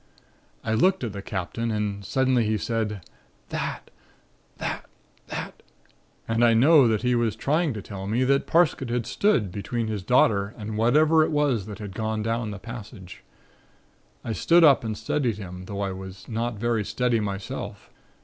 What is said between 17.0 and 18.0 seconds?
myself.